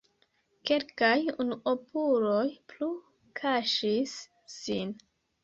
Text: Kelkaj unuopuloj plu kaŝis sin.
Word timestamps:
Kelkaj 0.69 1.17
unuopuloj 1.43 2.47
plu 2.73 2.89
kaŝis 3.43 4.19
sin. 4.57 4.99